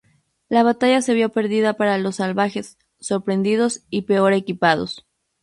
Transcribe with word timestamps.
La 0.49 0.63
batalla 0.63 0.99
se 1.03 1.13
vio 1.13 1.29
perdida 1.29 1.73
para 1.75 1.99
los 1.99 2.15
salvajes; 2.15 2.79
sorprendidos 2.99 3.83
y 3.91 4.01
peor 4.01 4.33
equipados. 4.33 5.05